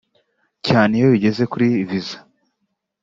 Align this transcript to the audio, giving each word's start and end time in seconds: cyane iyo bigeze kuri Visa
cyane 0.67 0.91
iyo 0.97 1.07
bigeze 1.13 1.43
kuri 1.51 1.65
Visa 1.89 2.17